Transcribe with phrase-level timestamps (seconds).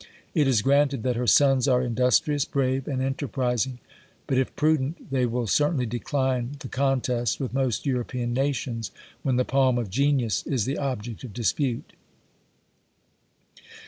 [0.33, 3.77] It is granted, that her sons are industrious^ brave, and enterprising;
[4.25, 8.89] but, if prudent, they will cer tainly decline the contest with most European nations,
[9.21, 11.93] when the palm of genius is the object of dispute.